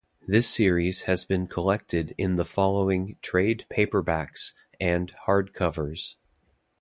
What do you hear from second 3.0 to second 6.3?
trade paperbacks and hardcovers.